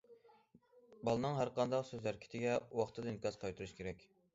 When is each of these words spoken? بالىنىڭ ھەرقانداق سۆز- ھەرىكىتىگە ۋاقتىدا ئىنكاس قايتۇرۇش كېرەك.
بالىنىڭ 1.09 1.37
ھەرقانداق 1.41 1.87
سۆز- 1.93 2.09
ھەرىكىتىگە 2.13 2.59
ۋاقتىدا 2.83 3.17
ئىنكاس 3.17 3.43
قايتۇرۇش 3.47 3.81
كېرەك. 3.83 4.09